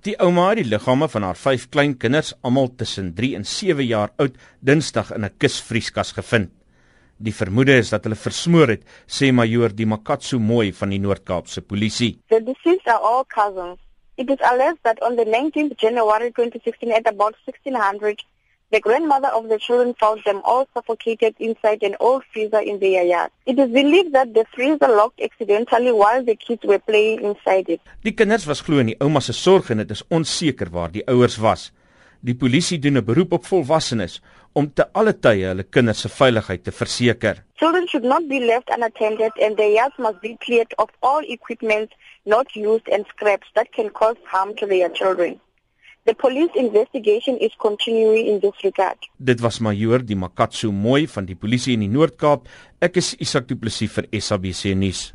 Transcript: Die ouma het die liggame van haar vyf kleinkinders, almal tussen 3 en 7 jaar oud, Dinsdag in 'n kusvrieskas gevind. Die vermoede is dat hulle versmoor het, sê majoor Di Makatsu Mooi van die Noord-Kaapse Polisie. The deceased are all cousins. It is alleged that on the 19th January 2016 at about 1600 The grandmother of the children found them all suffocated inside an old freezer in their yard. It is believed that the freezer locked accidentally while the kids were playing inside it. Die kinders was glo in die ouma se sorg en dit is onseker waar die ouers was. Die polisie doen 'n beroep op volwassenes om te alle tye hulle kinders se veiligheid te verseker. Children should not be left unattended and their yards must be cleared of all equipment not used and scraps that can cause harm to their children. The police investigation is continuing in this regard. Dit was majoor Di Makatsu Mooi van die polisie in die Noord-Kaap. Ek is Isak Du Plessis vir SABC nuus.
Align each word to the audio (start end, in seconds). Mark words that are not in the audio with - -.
Die 0.00 0.14
ouma 0.16 0.46
het 0.48 0.62
die 0.62 0.70
liggame 0.70 1.10
van 1.12 1.26
haar 1.26 1.36
vyf 1.36 1.66
kleinkinders, 1.68 2.30
almal 2.40 2.70
tussen 2.80 3.10
3 3.18 3.34
en 3.36 3.42
7 3.44 3.84
jaar 3.84 4.14
oud, 4.16 4.38
Dinsdag 4.64 5.10
in 5.12 5.26
'n 5.26 5.36
kusvrieskas 5.36 6.12
gevind. 6.16 6.48
Die 7.18 7.34
vermoede 7.34 7.76
is 7.76 7.90
dat 7.90 8.04
hulle 8.04 8.16
versmoor 8.16 8.68
het, 8.68 8.82
sê 9.06 9.30
majoor 9.30 9.74
Di 9.76 9.84
Makatsu 9.84 10.38
Mooi 10.38 10.72
van 10.72 10.88
die 10.88 10.98
Noord-Kaapse 10.98 11.60
Polisie. 11.60 12.18
The 12.30 12.40
deceased 12.40 12.86
are 12.86 12.98
all 12.98 13.24
cousins. 13.24 13.78
It 14.16 14.30
is 14.30 14.40
alleged 14.40 14.82
that 14.82 15.02
on 15.02 15.16
the 15.16 15.24
19th 15.24 15.76
January 15.76 16.30
2016 16.32 16.92
at 16.92 17.06
about 17.06 17.36
1600 17.44 18.24
The 18.72 18.78
grandmother 18.78 19.26
of 19.34 19.48
the 19.48 19.58
children 19.58 19.94
found 19.98 20.22
them 20.24 20.42
all 20.44 20.68
suffocated 20.72 21.34
inside 21.40 21.82
an 21.82 21.96
old 21.98 22.22
freezer 22.32 22.60
in 22.60 22.78
their 22.78 23.02
yard. 23.02 23.32
It 23.44 23.58
is 23.58 23.68
believed 23.68 24.12
that 24.12 24.32
the 24.32 24.44
freezer 24.54 24.86
locked 24.86 25.20
accidentally 25.20 25.90
while 25.90 26.22
the 26.24 26.36
kids 26.36 26.62
were 26.62 26.78
playing 26.78 27.20
inside 27.22 27.68
it. 27.68 27.80
Die 28.04 28.12
kinders 28.12 28.46
was 28.46 28.62
glo 28.62 28.78
in 28.78 28.92
die 28.92 28.96
ouma 29.02 29.20
se 29.26 29.34
sorg 29.34 29.72
en 29.74 29.82
dit 29.82 29.90
is 29.90 30.04
onseker 30.06 30.70
waar 30.70 30.94
die 30.94 31.02
ouers 31.10 31.40
was. 31.42 31.72
Die 32.22 32.36
polisie 32.38 32.78
doen 32.78 32.98
'n 32.98 33.04
beroep 33.04 33.32
op 33.32 33.44
volwassenes 33.50 34.20
om 34.52 34.70
te 34.72 34.86
alle 34.92 35.18
tye 35.18 35.50
hulle 35.50 35.66
kinders 35.66 36.06
se 36.06 36.08
veiligheid 36.08 36.64
te 36.64 36.70
verseker. 36.70 37.42
Children 37.58 37.88
should 37.88 38.06
not 38.06 38.28
be 38.28 38.38
left 38.38 38.70
unattended 38.70 39.32
and 39.42 39.56
their 39.56 39.72
yards 39.72 39.98
must 39.98 40.20
be 40.20 40.36
cleared 40.38 40.72
of 40.78 40.90
all 41.00 41.24
equipment 41.26 41.90
not 42.24 42.46
used 42.54 42.88
and 42.88 43.04
scraps 43.06 43.48
that 43.54 43.72
can 43.72 43.90
cause 43.90 44.20
harm 44.24 44.54
to 44.54 44.66
their 44.66 44.90
children. 44.92 45.40
The 46.08 46.14
police 46.14 46.50
investigation 46.56 47.36
is 47.36 47.52
continuing 47.60 48.26
in 48.26 48.40
this 48.40 48.56
regard. 48.64 48.96
Dit 49.20 49.42
was 49.44 49.60
majoor 49.60 50.00
Di 50.00 50.16
Makatsu 50.16 50.72
Mooi 50.72 51.04
van 51.12 51.26
die 51.28 51.36
polisie 51.36 51.76
in 51.76 51.84
die 51.84 51.92
Noord-Kaap. 51.92 52.48
Ek 52.80 52.96
is 52.96 53.12
Isak 53.20 53.50
Du 53.50 53.58
Plessis 53.60 53.92
vir 53.92 54.08
SABC 54.08 54.72
nuus. 54.80 55.10